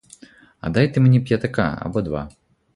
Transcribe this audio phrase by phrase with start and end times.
[0.59, 2.29] А дайте мені п'ятака або два!